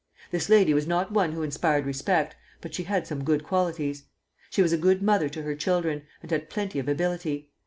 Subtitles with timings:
[0.31, 4.05] This lady was not one who inspired respect, but she had some good qualities.
[4.49, 7.51] She was a good mother to her children, and had plenty of ability.